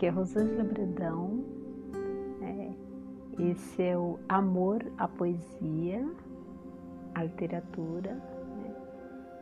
[0.00, 1.44] aqui é Rosângela Bredão.
[2.40, 2.70] É,
[3.50, 6.08] esse é o Amor à Poesia,
[7.14, 8.14] à Literatura.
[8.14, 8.74] Né?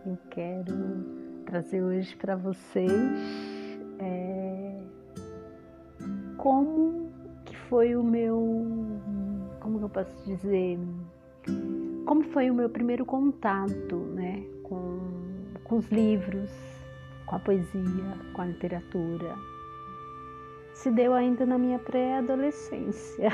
[0.04, 2.90] Eu quero trazer hoje para vocês
[4.00, 4.82] é,
[6.36, 7.08] como
[7.44, 8.98] que foi o meu,
[9.60, 10.76] como eu posso dizer,
[12.04, 14.98] como foi o meu primeiro contato, né, com,
[15.62, 16.50] com os livros,
[17.26, 19.57] com a poesia, com a literatura.
[20.78, 23.30] Se deu ainda na minha pré-adolescência.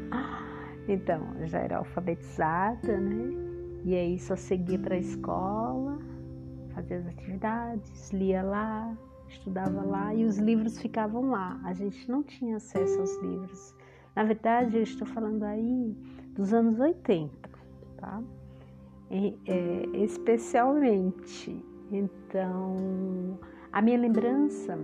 [0.88, 3.34] então, já era alfabetizada, né?
[3.84, 5.98] E aí só seguia para a escola,
[6.74, 8.96] fazia as atividades, lia lá,
[9.28, 11.60] estudava lá e os livros ficavam lá.
[11.64, 13.76] A gente não tinha acesso aos livros.
[14.16, 15.94] Na verdade, eu estou falando aí
[16.30, 17.30] dos anos 80,
[17.98, 18.22] tá?
[19.10, 21.62] E, é, especialmente
[21.92, 23.38] então,
[23.70, 24.78] a minha lembrança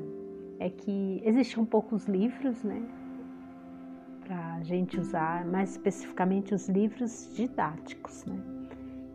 [0.61, 2.80] é que existiam poucos livros, né?
[4.25, 8.39] Para a gente usar, mais especificamente os livros didáticos, né?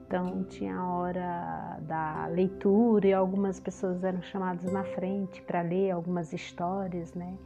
[0.07, 5.91] Então, tinha a hora da leitura e algumas pessoas eram chamadas na frente para ler
[5.91, 7.37] algumas histórias, né?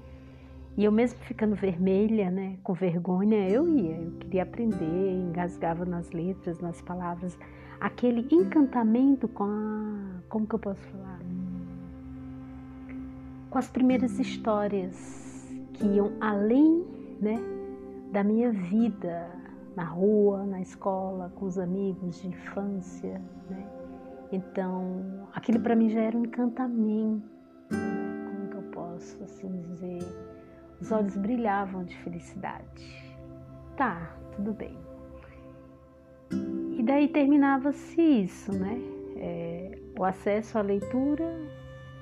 [0.78, 6.10] E eu mesmo ficando vermelha, né, com vergonha, eu ia, eu queria aprender, engasgava nas
[6.12, 7.38] letras, nas palavras
[7.82, 10.22] aquele encantamento com a.
[10.30, 11.19] Como que eu posso falar?
[13.50, 14.96] Com as primeiras histórias
[15.74, 16.86] que iam além,
[17.20, 17.38] né,
[18.12, 19.30] da minha vida
[19.76, 23.66] na rua, na escola, com os amigos de infância, né?
[24.32, 27.26] Então, aquilo para mim já era um encantamento,
[27.72, 28.26] né?
[28.26, 30.04] como que eu posso assim dizer?
[30.80, 33.16] Os olhos brilhavam de felicidade.
[33.76, 34.78] Tá, tudo bem.
[36.78, 38.80] E daí terminava-se isso, né?
[39.18, 41.26] É, o acesso à leitura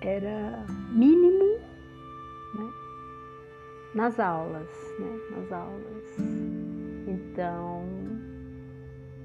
[0.01, 1.59] era mínimo
[2.55, 2.71] né?
[3.95, 4.69] nas aulas,
[4.99, 5.19] né?
[5.35, 6.17] Nas aulas.
[7.07, 7.83] Então,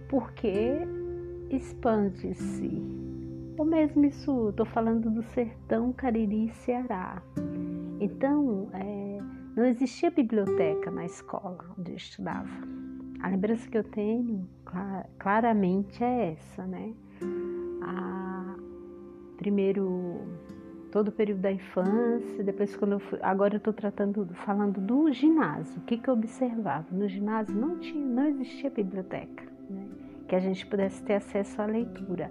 [0.09, 0.79] porque
[1.51, 2.83] expande-se.
[3.59, 7.23] Ou mesmo isso, estou falando do sertão Cariri Ceará.
[8.01, 9.19] Então, é,
[9.55, 12.49] não existia biblioteca na escola onde eu estudava.
[13.21, 14.49] A lembrança que eu tenho
[15.19, 16.93] claramente é essa, né?
[17.83, 18.57] A,
[19.37, 20.21] primeiro
[20.93, 25.11] todo o período da infância, depois quando eu fui, agora eu estou tratando, falando do
[25.11, 25.79] ginásio.
[25.79, 29.85] O que, que eu observava no ginásio não tinha, não existia biblioteca, né?
[30.29, 32.31] Que a gente pudesse ter acesso à leitura.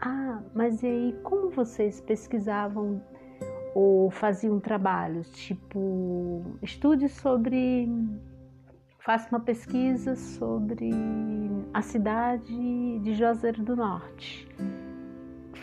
[0.00, 3.02] Ah, mas e aí como vocês pesquisavam
[3.74, 7.88] ou faziam trabalhos tipo estude sobre
[8.98, 10.90] faça uma pesquisa sobre
[11.72, 14.46] a cidade de Juazeiro do Norte.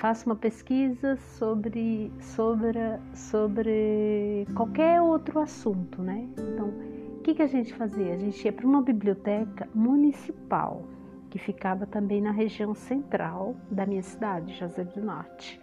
[0.03, 2.77] Faça uma pesquisa sobre, sobre,
[3.13, 6.27] sobre qualquer outro assunto, né?
[6.37, 6.73] Então,
[7.19, 8.13] o que, que a gente fazia?
[8.13, 10.83] A gente ia para uma biblioteca municipal,
[11.29, 15.57] que ficava também na região central da minha cidade, Juazeiro do Norte.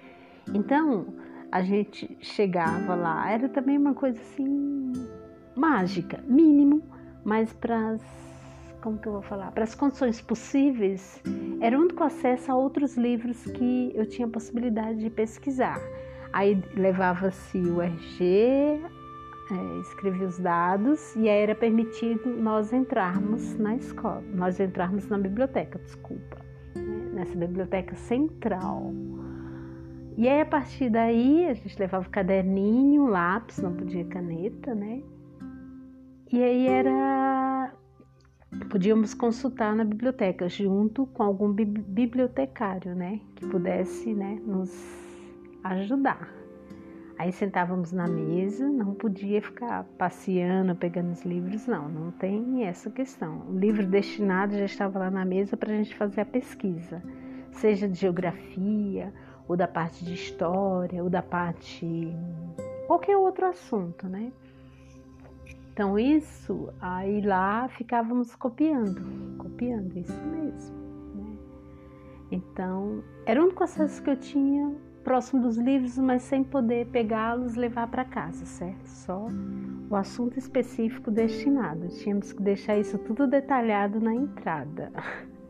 [0.54, 1.08] Então,
[1.52, 4.90] a gente chegava lá, era também uma coisa assim
[5.54, 6.82] mágica, mínimo
[7.22, 8.30] mas para as
[8.80, 9.52] como que eu vou falar?
[9.52, 11.22] Para as condições possíveis,
[11.60, 15.80] era o único acesso a outros livros que eu tinha possibilidade de pesquisar.
[16.32, 18.80] Aí levava-se o RG,
[19.50, 25.18] é, escrevia os dados e aí era permitido nós entrarmos na escola, nós entrarmos na
[25.18, 26.38] biblioteca, desculpa,
[26.74, 27.10] né?
[27.14, 28.94] nessa biblioteca central.
[30.16, 35.02] E aí a partir daí a gente levava o caderninho, lápis, não podia caneta, né?
[36.32, 37.39] E aí era
[38.68, 44.70] podíamos consultar na biblioteca junto com algum bibliotecário, né, que pudesse, né, nos
[45.64, 46.40] ajudar.
[47.18, 52.90] Aí sentávamos na mesa, não podia ficar passeando, pegando os livros, não, não tem essa
[52.90, 53.42] questão.
[53.46, 57.02] O livro destinado já estava lá na mesa para a gente fazer a pesquisa,
[57.52, 59.12] seja de geografia,
[59.46, 62.08] ou da parte de história, ou da parte.
[62.86, 64.32] qualquer outro assunto, né?
[65.80, 69.00] Então isso, aí lá ficávamos copiando,
[69.38, 70.76] copiando, isso mesmo.
[71.14, 71.38] Né?
[72.30, 77.54] Então, era o único acesso que eu tinha próximo dos livros, mas sem poder pegá-los
[77.54, 78.86] levar para casa, certo?
[78.86, 79.26] Só
[79.88, 81.88] o assunto específico destinado.
[81.88, 84.92] Tínhamos que deixar isso tudo detalhado na entrada.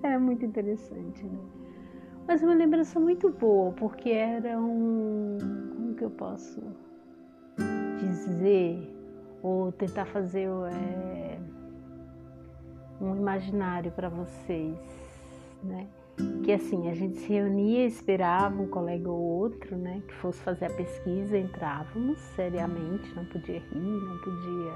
[0.01, 1.41] Era muito interessante, né?
[2.29, 5.39] Mas uma lembrança muito boa, porque era um.
[5.75, 6.63] Como que eu posso
[7.99, 9.00] dizer?
[9.43, 11.39] Ou tentar fazer é,
[13.01, 14.77] um imaginário para vocês,
[15.63, 15.87] né?
[16.45, 20.67] Que assim, a gente se reunia, esperava um colega ou outro, né, que fosse fazer
[20.67, 24.73] a pesquisa, entrávamos seriamente, não podia rir, não podia.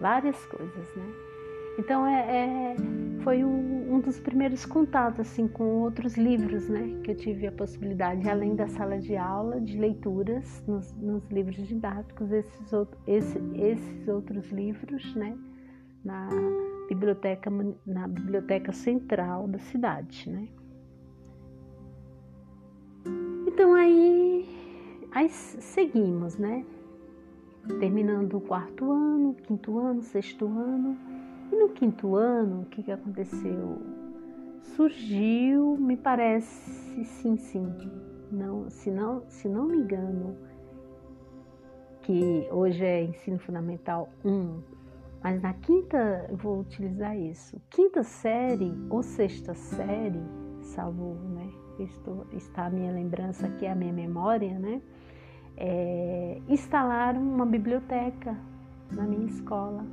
[0.00, 1.29] várias coisas, né?
[1.78, 2.76] Então é, é
[3.22, 7.52] foi um, um, dos primeiros contatos assim com outros livros, né, que eu tive a
[7.52, 12.72] possibilidade, além da sala de aula, de leituras nos, nos livros didáticos, esses,
[13.06, 15.36] esse, esses outros livros, né,
[16.04, 16.28] na
[16.88, 17.50] biblioteca
[17.86, 20.48] na biblioteca central da cidade, né.
[23.46, 24.48] Então aí,
[25.12, 26.64] aí seguimos, né?
[27.78, 30.96] Terminando o quarto ano, quinto ano, sexto ano.
[31.50, 33.82] E no quinto ano, o que, que aconteceu?
[34.76, 37.66] Surgiu, me parece, sim, sim.
[38.30, 40.36] Não, se não, se não me engano,
[42.02, 44.60] que hoje é ensino fundamental 1,
[45.22, 50.22] mas na quinta, vou utilizar isso, quinta série ou sexta série,
[50.62, 51.50] salvo, né?
[51.84, 54.80] estou, está a minha lembrança aqui, a minha memória, né?
[55.56, 58.36] É, instalaram uma biblioteca
[58.90, 59.84] na minha escola.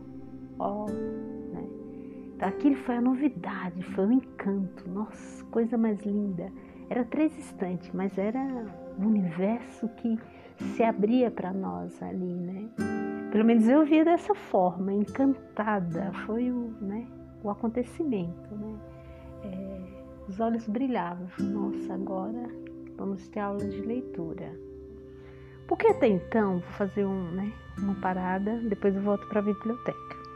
[0.60, 0.86] Oh,
[2.42, 4.90] aquilo foi a novidade, foi um encanto.
[4.90, 6.52] Nossa, coisa mais linda.
[6.90, 8.40] Era três estantes, mas era
[8.98, 10.18] um universo que
[10.58, 12.70] se abria para nós ali, né?
[13.32, 16.12] Pelo menos eu via dessa forma, encantada.
[16.26, 17.06] Foi o, né,
[17.44, 18.80] o acontecimento, né?
[19.44, 19.82] É,
[20.28, 21.28] os olhos brilhavam.
[21.40, 22.50] Nossa, agora
[22.98, 24.52] vamos ter aula de leitura.
[25.68, 30.27] Porque até então, vou fazer um, né, uma parada, depois eu volto para a biblioteca.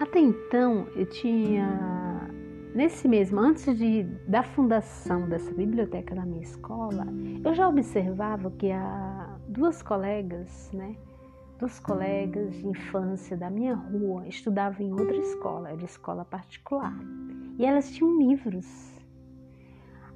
[0.00, 2.28] Até então, eu tinha,
[2.74, 7.06] nesse mesmo, antes de, da fundação dessa biblioteca na minha escola,
[7.44, 10.96] eu já observava que há duas colegas, né,
[11.58, 16.94] duas colegas de infância da minha rua estudavam em outra escola, era escola particular.
[17.56, 18.66] E elas tinham livros.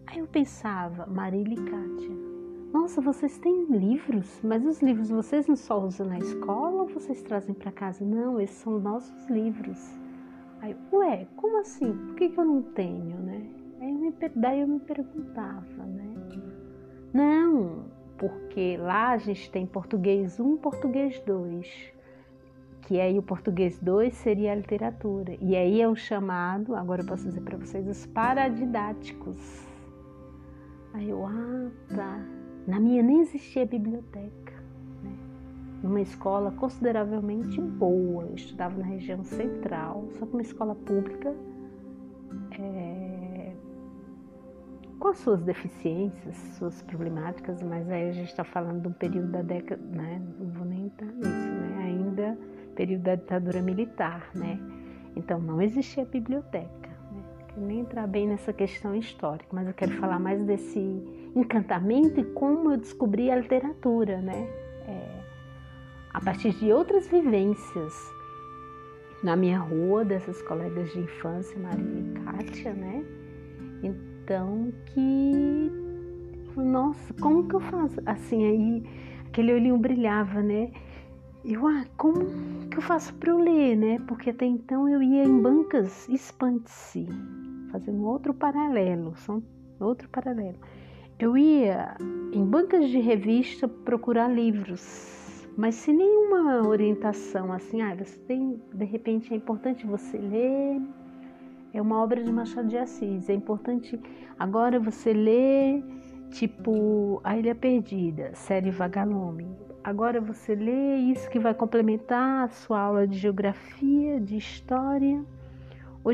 [0.07, 2.38] Aí eu pensava, Marília e Kátia,
[2.73, 7.23] nossa, vocês têm livros, mas os livros vocês não só usam na escola ou vocês
[7.23, 8.05] trazem para casa?
[8.05, 9.79] Não, esses são nossos livros.
[10.61, 11.93] Aí, ué, como assim?
[11.93, 13.47] Por que, que eu não tenho, né?
[13.81, 16.15] Aí eu me, daí eu me perguntava, né?
[17.13, 17.85] Não,
[18.19, 21.99] porque lá a gente tem português 1, português 2
[22.83, 25.37] que aí o português 2 seria a literatura.
[25.43, 29.39] E aí é o chamado, agora eu posso dizer para vocês, os paradidáticos.
[30.95, 32.38] Aí eu, ah, tá.
[32.69, 34.53] Na minha nem existia biblioteca.
[35.03, 35.11] Né?
[35.83, 38.25] Numa escola consideravelmente boa.
[38.25, 41.35] Eu estudava na região central, só que uma escola pública.
[42.61, 43.55] É,
[45.01, 49.29] com as suas deficiências, suas problemáticas, mas aí a gente está falando de um período
[49.29, 50.21] da década, né?
[50.39, 51.85] Não vou nem entrar nisso, né?
[51.85, 52.39] Ainda
[52.75, 54.61] período da ditadura militar, né?
[55.17, 56.88] Então não existia biblioteca.
[57.59, 60.79] Nem entrar bem nessa questão histórica, mas eu quero falar mais desse
[61.35, 64.49] encantamento e como eu descobri a literatura, né?
[64.87, 65.21] É,
[66.15, 67.95] a partir de outras vivências
[69.23, 73.05] na minha rua, dessas colegas de infância, Maria e Kátia, né?
[73.83, 75.71] Então que
[76.57, 78.01] nossa, como que eu faço?
[78.07, 78.83] Assim aí,
[79.27, 80.71] aquele olhinho brilhava, né?
[81.45, 82.27] eu, ah, como
[82.71, 83.99] que eu faço para eu ler, né?
[84.07, 86.09] Porque até então eu ia em bancas
[87.71, 89.43] fazendo outro paralelo, são
[89.81, 90.59] outro paralelo.
[91.19, 91.97] Eu ia
[92.33, 98.85] em bancas de revista procurar livros, mas sem nenhuma orientação assim, ah, você tem, de
[98.85, 100.81] repente é importante você ler,
[101.73, 104.01] é uma obra de Machado de Assis, é importante
[104.39, 105.85] agora você ler
[106.31, 112.79] tipo A Ilha Perdida, série Vagalume Agora você lê isso que vai complementar a sua
[112.79, 115.25] aula de geografia, de história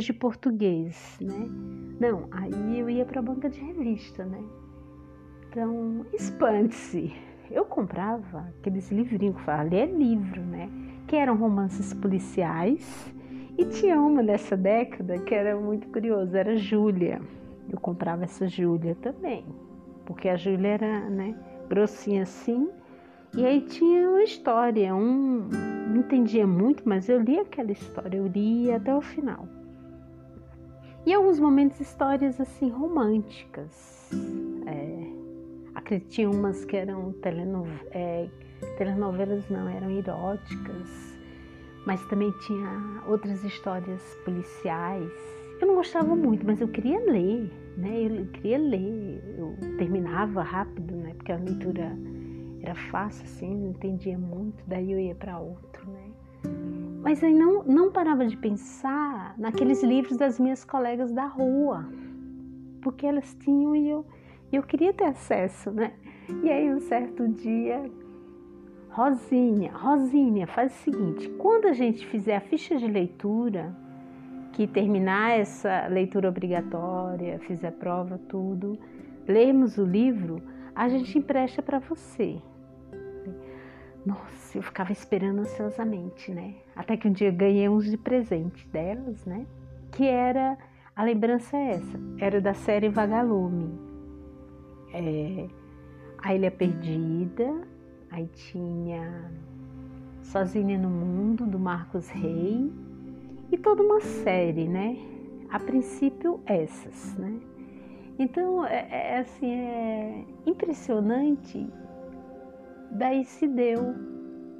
[0.02, 1.48] de português, né?
[2.00, 4.42] Não, aí eu ia para a banca de revista, né?
[5.48, 7.12] Então, espante-se.
[7.50, 10.68] Eu comprava aqueles livrinhos que falavam, é livro, né?
[11.06, 13.14] Que eram romances policiais.
[13.56, 17.20] E tinha uma dessa década que era muito curiosa, era Júlia.
[17.70, 19.44] Eu comprava essa Júlia também,
[20.04, 21.36] porque a Júlia era, né,
[21.68, 22.68] grossinha assim,
[23.36, 25.48] e aí tinha uma história, um
[25.88, 29.48] não entendia muito, mas eu li aquela história, eu li até o final.
[31.06, 34.11] E alguns momentos histórias assim românticas.
[34.66, 35.12] É,
[35.75, 37.14] acredito tinha umas que eram
[37.90, 38.26] é,
[38.78, 41.18] telenovelas, não, eram eróticas,
[41.87, 45.12] mas também tinha outras histórias policiais.
[45.61, 48.06] Eu não gostava muito, mas eu queria ler, né?
[48.06, 51.12] Eu queria ler, eu terminava rápido, né?
[51.14, 51.92] Porque a leitura
[52.62, 56.03] era fácil assim, não entendia muito, daí eu ia para outro, né?
[57.04, 61.87] Mas aí não, não parava de pensar naqueles livros das minhas colegas da rua,
[62.80, 64.06] porque elas tinham e eu,
[64.50, 65.92] eu queria ter acesso, né?
[66.42, 67.90] E aí um certo dia,
[68.88, 73.76] Rosinha, Rosinha, faz o seguinte, quando a gente fizer a ficha de leitura,
[74.54, 78.78] que terminar essa leitura obrigatória, fizer prova, tudo,
[79.28, 80.40] lermos o livro,
[80.75, 82.40] a gente empresta para você.
[84.04, 86.54] Nossa, eu ficava esperando ansiosamente, né?
[86.76, 89.46] Até que um dia ganhei uns de presente delas, né?
[89.90, 90.58] Que era
[90.94, 93.78] a lembrança é essa, era da série Vagalume.
[94.92, 95.49] É,
[96.18, 97.62] a Ilha Perdida,
[98.11, 99.30] aí tinha
[100.23, 102.70] Sozinha no Mundo, do Marcos Rey,
[103.50, 104.96] e toda uma série, né?
[105.50, 107.40] A princípio essas, né?
[108.18, 111.68] Então, é, é assim, é impressionante
[112.94, 113.94] daí se deu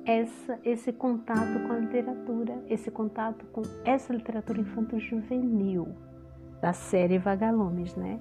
[0.05, 5.89] essa, esse contato com a literatura, esse contato com essa literatura infanto-juvenil
[6.61, 8.21] da série Vagalumes, né?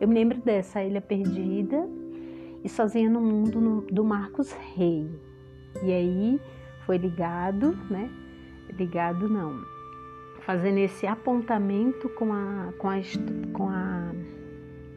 [0.00, 1.88] Eu me lembro dessa Ilha Perdida
[2.62, 5.08] e Sozinha no Mundo no, do Marcos Rey.
[5.82, 6.40] E aí
[6.84, 8.10] foi ligado, né?
[8.76, 9.60] Ligado não,
[10.40, 12.96] fazendo esse apontamento com a, com a,
[13.52, 14.12] com a,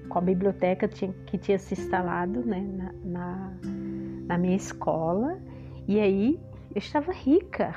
[0.09, 3.53] com a biblioteca que tinha se instalado né, na, na
[4.27, 5.39] na minha escola
[5.87, 6.39] e aí
[6.75, 7.73] eu estava rica,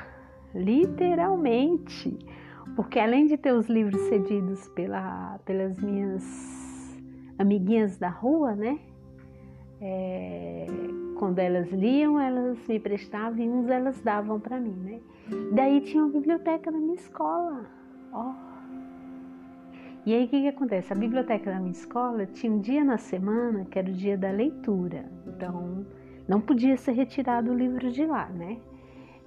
[0.55, 2.19] literalmente,
[2.75, 6.25] porque além de ter os livros cedidos pela, pelas minhas
[7.39, 8.79] amiguinhas da rua, né?
[9.81, 10.67] É,
[11.19, 15.01] quando elas liam, elas me prestavam e uns elas davam para mim, né?
[15.53, 17.65] Daí tinha uma biblioteca na minha escola,
[18.13, 18.35] ó.
[20.05, 20.93] E aí o que, que acontece?
[20.93, 24.31] A biblioteca da minha escola tinha um dia na semana que era o dia da
[24.31, 25.05] leitura.
[25.27, 25.85] Então,
[26.31, 28.57] não podia ser retirado o livro de lá, né?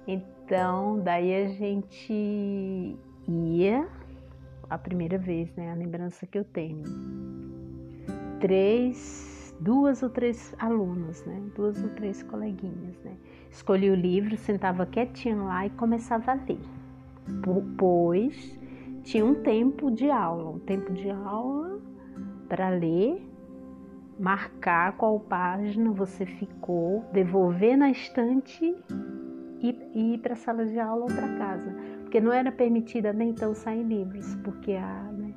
[0.06, 2.96] Então, daí a gente
[3.28, 3.86] ia,
[4.70, 5.70] a primeira vez, né?
[5.70, 6.82] A lembrança que eu tenho.
[8.40, 11.42] Três, duas ou três alunos, né?
[11.54, 13.18] Duas ou três coleguinhas, né?
[13.50, 16.58] Escolhi o livro, sentava quietinha lá e começava a ler.
[17.76, 18.58] Pois
[19.02, 21.78] tinha um tempo de aula, um tempo de aula
[22.48, 23.33] para ler
[24.18, 28.76] marcar qual página você ficou, devolver na estante
[29.60, 31.74] e, ir para a sala de aula ou para casa.
[32.02, 35.34] Porque não era permitida nem então sair livros, porque a, né,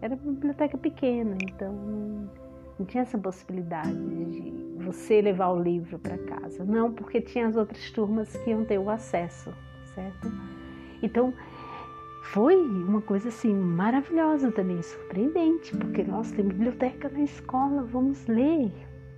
[0.00, 2.30] era uma biblioteca pequena, então não,
[2.78, 6.64] não tinha essa possibilidade de você levar o livro para casa.
[6.64, 9.52] Não, porque tinha as outras turmas que iam ter o acesso,
[9.94, 10.28] certo?
[11.02, 11.32] Então,
[12.22, 18.72] foi uma coisa assim maravilhosa também, surpreendente, porque nós tem biblioteca na escola, vamos ler.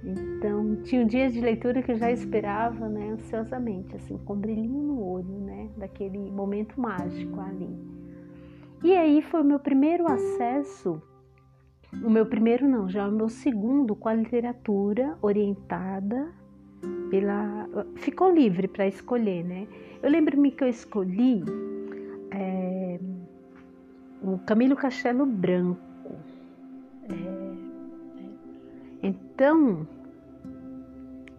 [0.04, 4.38] Então, tinha um dia de leitura que eu já esperava, né, ansiosamente, assim, com um
[4.38, 7.68] brilhinho no olho, né, daquele momento mágico ali.
[8.82, 11.00] E aí foi o meu primeiro acesso,
[12.02, 16.32] o meu primeiro não, já o meu segundo com a literatura orientada
[17.10, 17.68] pela.
[17.96, 19.68] Ficou livre para escolher, né?
[20.02, 21.81] Eu lembro-me que eu escolhi é,
[24.22, 25.80] o Camilo Castelo Branco.
[27.08, 28.28] É, é,
[29.02, 29.86] então,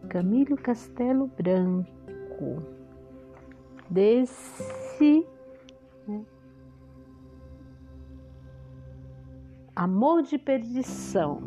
[0.10, 2.62] Camilo Castelo Branco,
[3.90, 5.26] desse
[6.06, 6.26] né,
[9.76, 11.42] Amor de Perdição,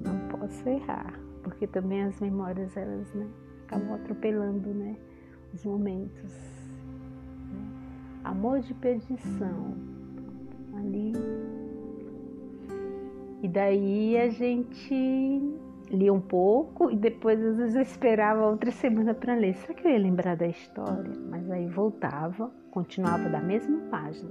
[0.00, 3.28] não posso errar, porque também as memórias elas né,
[3.64, 4.96] acabam atropelando né,
[5.52, 6.32] os momentos.
[8.22, 9.97] Amor de perdição
[10.78, 11.12] ali.
[13.42, 15.40] E daí a gente
[15.90, 19.54] lia um pouco e depois às vezes eu esperava outra semana para ler.
[19.54, 21.12] Será que eu ia lembrar da história?
[21.28, 24.30] Mas aí voltava, continuava da mesma página.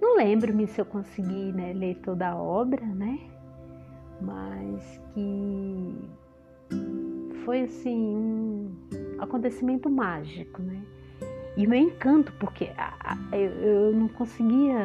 [0.00, 3.18] Não lembro-me se eu consegui né, ler toda a obra, né?
[4.20, 5.96] Mas que
[7.44, 8.72] foi assim um
[9.18, 10.82] acontecimento mágico, né?
[11.56, 12.70] E meu encanto, porque
[13.32, 14.78] eu não conseguia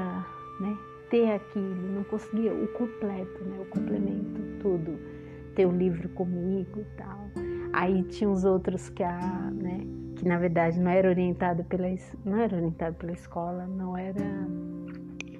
[0.60, 0.78] né,
[1.10, 5.00] ter aquilo, não conseguia o completo, né, o complemento, tudo,
[5.56, 7.30] ter o livro comigo e tal.
[7.74, 9.82] Aí tinha os outros que, a, né,
[10.16, 11.88] que na verdade não era orientado pela,
[12.26, 14.26] não era orientado pela escola, não era,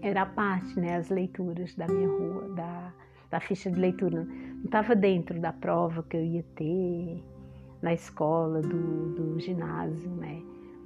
[0.02, 2.94] era a parte, né, as leituras da minha rua, da,
[3.30, 4.24] da ficha de leitura.
[4.24, 7.24] Não estava dentro da prova que eu ia ter
[7.82, 10.42] na escola, do, do ginásio, né?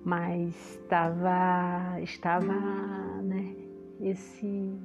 [0.06, 2.54] mas estava estava
[3.24, 3.56] né,
[4.04, 4.78] esse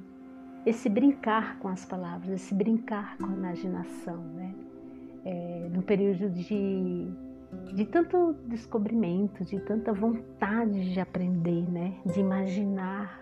[0.65, 4.53] esse brincar com as palavras, esse brincar com a imaginação, né?
[5.25, 7.07] É, no período de,
[7.73, 11.95] de tanto descobrimento, de tanta vontade de aprender, né?
[12.05, 13.21] De imaginar,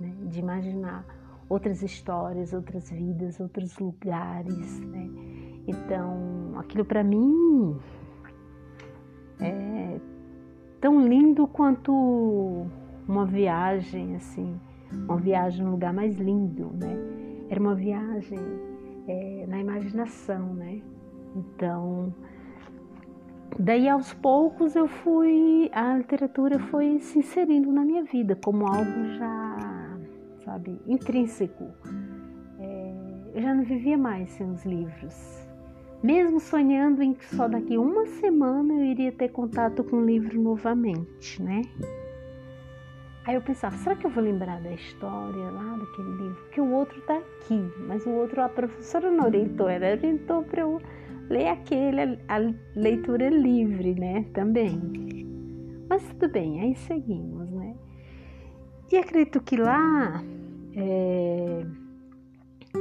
[0.00, 0.14] né?
[0.26, 1.04] De imaginar
[1.48, 5.08] outras histórias, outras vidas, outros lugares, né?
[5.66, 7.78] Então, aquilo para mim
[9.40, 10.00] é
[10.80, 12.66] tão lindo quanto
[13.06, 14.58] uma viagem, assim,
[15.08, 16.96] uma viagem num lugar mais lindo, né?
[17.48, 18.38] Era uma viagem
[19.06, 20.80] é, na imaginação, né?
[21.34, 22.14] Então,
[23.58, 29.06] daí aos poucos eu fui, a literatura foi se inserindo na minha vida como algo
[29.18, 29.98] já,
[30.44, 31.64] sabe, intrínseco.
[32.58, 32.94] É,
[33.34, 35.42] eu já não vivia mais sem os livros.
[36.02, 40.40] Mesmo sonhando em que só daqui uma semana eu iria ter contato com o livro
[40.40, 41.62] novamente, né?
[43.24, 46.34] Aí eu pensava, será que eu vou lembrar da história lá daquele livro?
[46.42, 50.62] Porque o outro tá aqui, mas o outro a professora não orientou, ela orientou para
[50.62, 50.80] eu
[51.30, 52.38] ler aquele, a
[52.74, 54.24] leitura livre, né?
[54.34, 54.76] Também.
[55.88, 57.76] Mas tudo bem, aí seguimos, né?
[58.90, 60.20] E acredito que lá
[60.74, 61.64] é,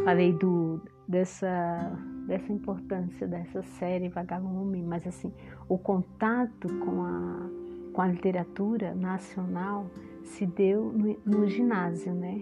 [0.03, 1.91] falei do, dessa,
[2.27, 5.31] dessa importância dessa série Vagalume, mas assim,
[5.69, 7.49] o contato com a,
[7.93, 9.85] com a literatura nacional
[10.23, 12.41] se deu no, no ginásio, né?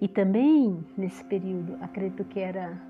[0.00, 2.80] E também nesse período, acredito que era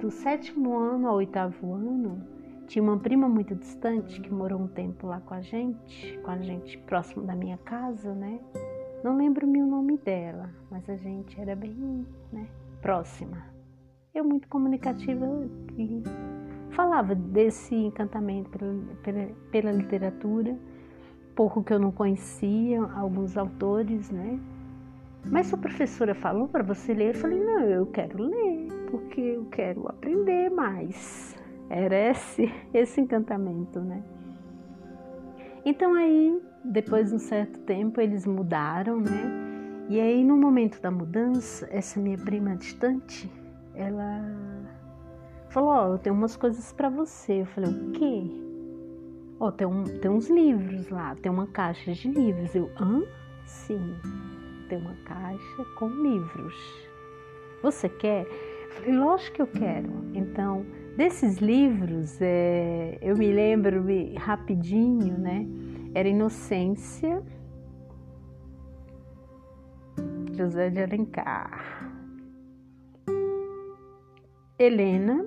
[0.00, 2.20] do sétimo ano ao oitavo ano,
[2.66, 6.38] tinha uma prima muito distante que morou um tempo lá com a gente, com a
[6.38, 8.40] gente próximo da minha casa, né?
[9.04, 12.46] Não lembro-me o nome dela, mas a gente era bem, né,
[12.80, 13.44] próxima.
[14.14, 15.26] Eu muito comunicativa
[15.76, 16.02] e
[16.70, 20.56] falava desse encantamento pela, pela, pela literatura
[21.34, 24.38] pouco que eu não conhecia, alguns autores, né?
[25.24, 29.20] Mas se a professora falou para você ler, eu falei, não, eu quero ler, porque
[29.20, 31.36] eu quero aprender mais.
[31.70, 34.02] Era esse, esse encantamento, né?
[35.64, 39.42] Então aí, depois de um certo tempo, eles mudaram, né?
[39.88, 43.30] E aí, no momento da mudança, essa minha prima distante,
[43.74, 44.24] ela
[45.50, 47.42] falou, ó, oh, eu tenho umas coisas para você.
[47.42, 48.51] Eu falei, o quê?
[49.42, 52.54] Ó, tem, um, tem uns livros lá, tem uma caixa de livros.
[52.54, 53.02] Eu, hã?
[53.44, 53.96] Sim,
[54.68, 56.54] tem uma caixa com livros.
[57.60, 58.24] Você quer?
[58.24, 59.90] Eu falei, lógico que eu quero.
[60.14, 60.64] Então,
[60.96, 63.84] desses livros, é, eu me lembro
[64.16, 65.44] rapidinho, né?
[65.92, 67.20] Era Inocência,
[70.36, 71.92] José de Alencar,
[74.56, 75.26] Helena,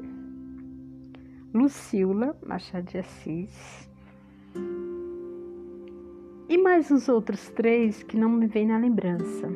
[1.53, 3.93] Lucila Machado de Assis,
[6.47, 9.47] e mais os outros três que não me vêm na lembrança,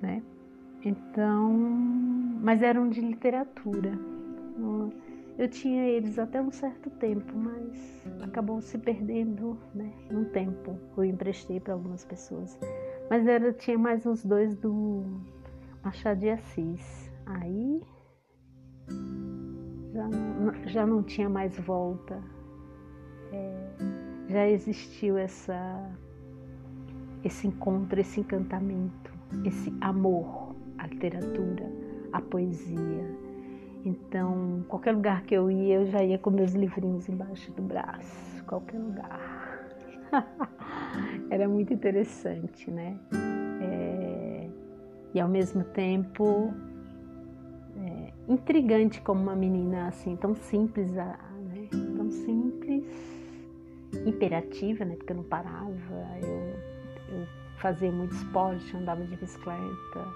[0.00, 0.22] né?
[0.84, 1.52] Então,
[2.40, 3.98] mas eram de literatura.
[5.38, 9.92] Eu tinha eles até um certo tempo, mas acabou se perdendo, né?
[10.10, 12.58] Um tempo eu emprestei para algumas pessoas.
[13.10, 15.04] Mas era tinha mais uns dois do
[15.84, 17.12] Machado de Assis.
[17.26, 17.82] Aí
[19.92, 22.22] já não, já não tinha mais volta.
[23.32, 23.85] É,
[24.28, 25.90] já existiu essa,
[27.24, 29.12] esse encontro, esse encantamento,
[29.44, 31.70] esse amor à literatura,
[32.12, 33.16] à poesia.
[33.84, 38.44] Então, qualquer lugar que eu ia, eu já ia com meus livrinhos embaixo do braço,
[38.44, 39.64] qualquer lugar.
[41.30, 42.98] Era muito interessante, né?
[43.62, 44.48] É,
[45.14, 46.52] e ao mesmo tempo
[47.76, 51.16] é, intrigante como uma menina assim tão simples, né?
[51.96, 53.15] Tão simples
[54.06, 54.96] imperativa, né?
[54.96, 57.26] Porque eu não parava, eu, eu
[57.58, 60.06] fazia muito esporte, andava de bicicleta,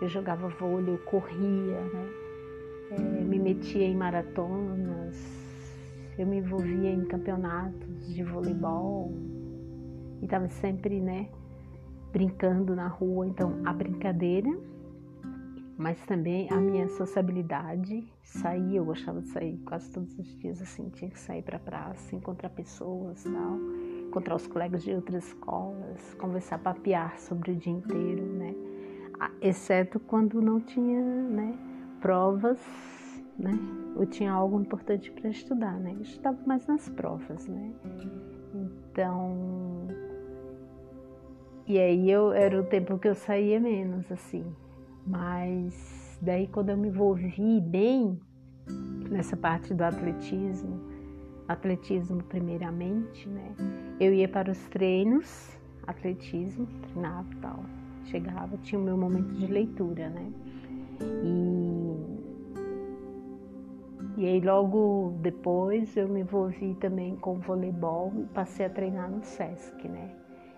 [0.00, 2.10] eu jogava vôlei, eu corria, né?
[2.90, 5.16] É, me metia em maratonas,
[6.18, 9.12] eu me envolvia em campeonatos de voleibol
[10.20, 11.28] e estava sempre, né?
[12.12, 14.50] Brincando na rua, então a brincadeira
[15.82, 20.88] mas também a minha sociabilidade, sair, eu gostava de sair quase todos os dias, assim,
[20.90, 23.58] tinha que sair para a praça, encontrar pessoas, tal,
[24.06, 28.54] encontrar os colegas de outras escolas, conversar, papear sobre o dia inteiro, né,
[29.40, 31.58] exceto quando não tinha, né,
[32.00, 32.60] provas,
[33.36, 33.58] né,
[33.96, 37.72] ou tinha algo importante para estudar, né, eu estudava mais nas provas, né,
[38.54, 39.88] então,
[41.66, 44.44] e aí eu, era o tempo que eu saía menos, assim,
[45.06, 48.18] mas daí quando eu me envolvi bem
[49.10, 50.80] nessa parte do atletismo,
[51.48, 53.54] atletismo primeiramente, né?
[54.00, 57.64] Eu ia para os treinos, atletismo, treinava e tal.
[58.04, 60.32] Chegava, tinha o meu momento de leitura, né?
[61.24, 61.52] E
[64.16, 69.22] e aí logo depois eu me envolvi também com voleibol e passei a treinar no
[69.24, 70.14] SESC, né?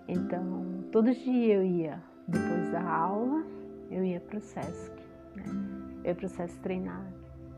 [0.09, 3.44] Então, todos os dias eu ia depois da aula,
[3.90, 4.92] eu ia para o SESC,
[5.37, 5.44] né?
[6.05, 7.07] Eu ia para o SESC treinar,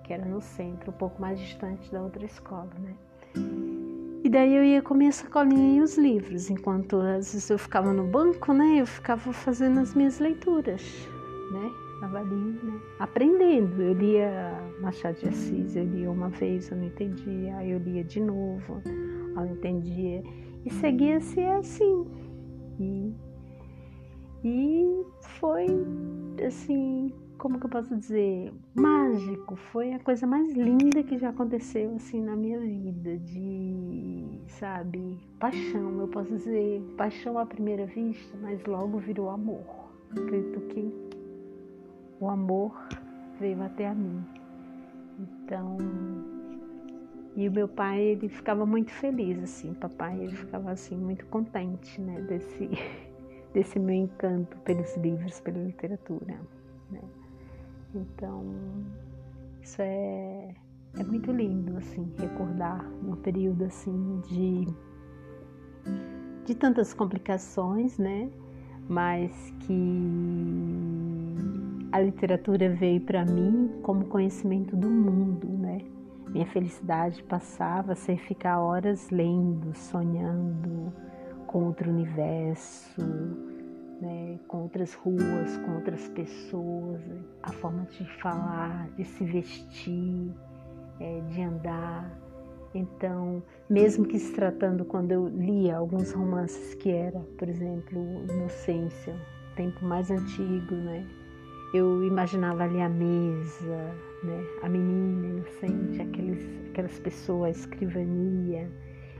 [0.05, 2.95] que era no centro, um pouco mais distante da outra escola, né?
[4.25, 7.93] E daí eu ia com minha sacolinha e os livros, enquanto às vezes eu ficava
[7.93, 8.81] no banco, né?
[8.81, 10.83] Eu ficava fazendo as minhas leituras,
[11.53, 11.71] né?
[11.95, 12.81] Estava ali, né?
[12.99, 13.81] Aprendendo.
[13.81, 18.03] Eu lia Machado de Assis, eu lia uma vez, eu não entendia, aí eu lia
[18.03, 18.93] de novo, eu
[19.35, 20.23] não entendia.
[20.65, 22.05] E seguia-se assim.
[22.81, 23.15] E,
[24.45, 25.67] e foi
[26.47, 31.95] assim, como que eu posso dizer, mágico, foi a coisa mais linda que já aconteceu
[31.97, 38.65] assim na minha vida, de, sabe, paixão, eu posso dizer, paixão à primeira vista, mas
[38.65, 39.65] logo virou amor.
[40.11, 40.93] Acredito que
[42.21, 42.75] o amor
[43.39, 44.25] veio até a mim.
[45.19, 45.77] Então,
[47.35, 52.01] e o meu pai, ele ficava muito feliz assim, papai, ele ficava assim muito contente,
[52.01, 52.71] né, desse
[53.57, 56.39] desse meu encanto pelos livros, pela literatura,
[56.91, 57.01] né?
[57.95, 58.45] Então,
[59.63, 60.55] isso é,
[60.99, 64.67] é muito lindo, assim, recordar um período, assim, de,
[66.45, 68.29] de tantas complicações, né?
[68.91, 70.93] Mas que
[71.93, 75.79] a literatura veio para mim como conhecimento do mundo, né?
[76.29, 80.93] Minha felicidade passava a ser ficar horas lendo, sonhando
[81.47, 83.46] com outro universo,
[84.01, 87.01] né, com outras ruas, com outras pessoas,
[87.43, 90.33] a forma de falar, de se vestir,
[91.01, 92.11] é, de andar.
[92.75, 97.99] Então, mesmo que se tratando quando eu lia alguns romances que era, por exemplo,
[98.31, 99.15] Inocência,
[99.57, 101.07] tempo mais antigo, né?
[101.73, 104.45] Eu imaginava ali a mesa, né?
[104.63, 108.71] A menina inocente, aqueles, aquelas pessoas, a escrivania.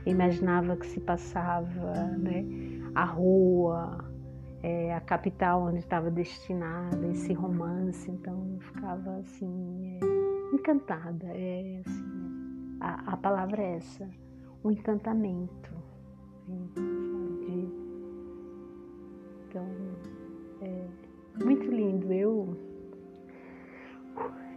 [0.05, 2.45] Eu imaginava que se passava, né?
[2.95, 4.06] A rua,
[4.67, 11.25] é, a capital onde estava destinada esse romance, então eu ficava assim é, encantada.
[11.27, 14.09] É, assim, a, a, palavra é essa,
[14.65, 15.71] um encantamento.
[16.45, 17.71] De,
[19.47, 19.65] então
[20.61, 20.85] é
[21.45, 22.57] muito lindo, eu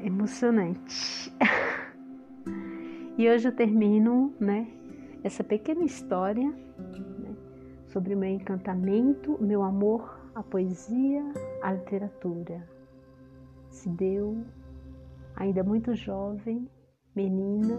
[0.03, 1.33] emocionante.
[3.17, 4.67] e hoje eu termino, né,
[5.23, 6.53] essa pequena história
[7.93, 11.25] sobre o meu encantamento, meu amor à poesia,
[11.63, 12.67] à literatura.
[13.71, 14.45] Se deu,
[15.37, 16.69] ainda muito jovem,
[17.15, 17.77] menina,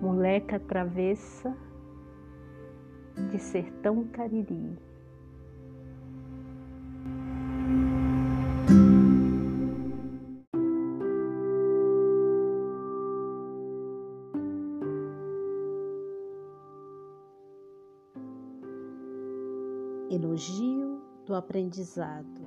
[0.00, 1.56] moleca travessa
[3.30, 4.78] de sertão cariri.
[21.44, 22.40] Aprendizado.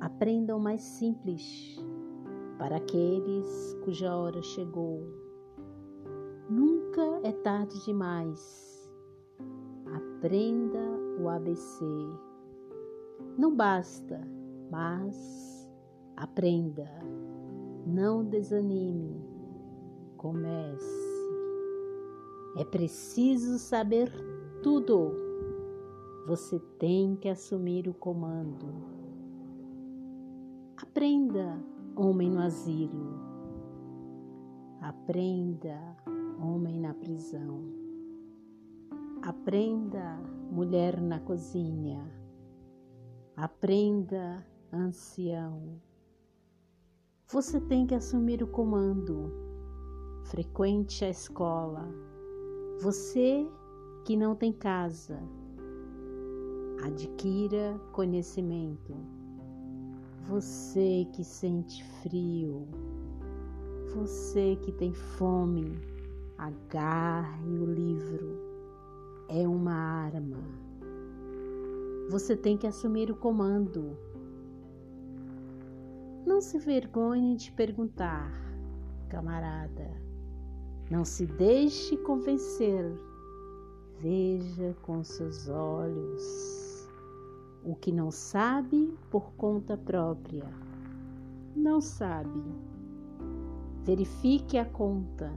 [0.00, 1.78] Aprendam mais simples
[2.58, 5.02] para aqueles cuja hora chegou.
[6.48, 8.90] Nunca é tarde demais.
[9.94, 10.80] Aprenda
[11.20, 11.84] o ABC.
[13.36, 14.26] Não basta,
[14.70, 15.70] mas
[16.16, 16.88] aprenda.
[17.86, 19.22] Não desanime.
[20.16, 21.04] Comece.
[22.56, 24.10] É preciso saber
[24.62, 25.23] tudo
[26.26, 28.66] você tem que assumir o comando.
[30.80, 31.62] Aprenda,
[31.94, 33.20] homem no asilo.
[34.80, 35.78] Aprenda,
[36.40, 37.60] homem na prisão.
[39.20, 40.18] Aprenda,
[40.50, 42.10] mulher na cozinha.
[43.36, 45.78] Aprenda, ancião.
[47.28, 49.30] Você tem que assumir o comando.
[50.24, 51.86] Frequente a escola.
[52.80, 53.46] Você
[54.06, 55.20] que não tem casa
[56.84, 58.94] adquira conhecimento.
[60.28, 62.68] Você que sente frio,
[63.94, 65.78] você que tem fome,
[66.36, 68.38] agarre o livro.
[69.28, 70.36] É uma arma.
[72.10, 73.96] Você tem que assumir o comando.
[76.26, 78.30] Não se vergonhe de perguntar,
[79.08, 79.90] camarada.
[80.90, 82.92] Não se deixe convencer.
[84.00, 86.63] Veja com seus olhos
[87.64, 90.44] o que não sabe por conta própria.
[91.56, 92.42] Não sabe.
[93.84, 95.32] Verifique a conta.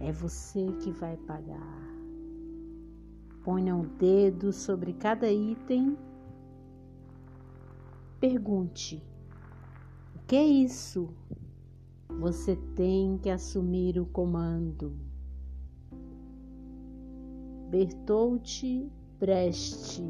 [0.00, 1.78] É você que vai pagar.
[3.44, 5.96] Ponha um dedo sobre cada item.
[8.18, 9.02] Pergunte:
[10.16, 11.10] o que é isso?
[12.18, 14.92] Você tem que assumir o comando.
[17.70, 18.64] Bertolt
[19.18, 20.02] Brecht